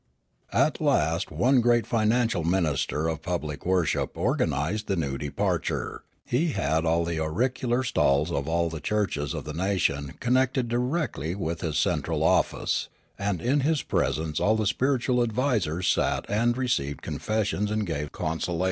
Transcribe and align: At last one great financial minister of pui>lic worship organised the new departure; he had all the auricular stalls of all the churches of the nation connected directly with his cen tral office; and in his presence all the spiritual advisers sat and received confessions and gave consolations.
At 0.51 0.81
last 0.81 1.29
one 1.29 1.61
great 1.61 1.85
financial 1.85 2.43
minister 2.43 3.07
of 3.07 3.21
pui>lic 3.21 3.67
worship 3.67 4.17
organised 4.17 4.87
the 4.87 4.95
new 4.95 5.15
departure; 5.15 6.03
he 6.25 6.53
had 6.53 6.85
all 6.85 7.05
the 7.05 7.19
auricular 7.19 7.83
stalls 7.83 8.31
of 8.31 8.47
all 8.49 8.67
the 8.71 8.79
churches 8.81 9.35
of 9.35 9.43
the 9.43 9.53
nation 9.53 10.15
connected 10.19 10.67
directly 10.69 11.35
with 11.35 11.61
his 11.61 11.77
cen 11.77 12.01
tral 12.01 12.23
office; 12.23 12.89
and 13.19 13.43
in 13.43 13.59
his 13.59 13.83
presence 13.83 14.39
all 14.39 14.55
the 14.55 14.65
spiritual 14.65 15.21
advisers 15.21 15.87
sat 15.87 16.25
and 16.27 16.57
received 16.57 17.03
confessions 17.03 17.69
and 17.69 17.85
gave 17.85 18.11
consolations. 18.11 18.59